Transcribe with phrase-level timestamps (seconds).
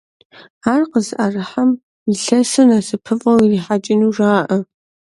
[0.73, 1.69] Ар къызыӀэрыхьэм
[2.11, 4.57] илъэсыр насыпыфӀэу ирихьэкӀынуи жаӀэ.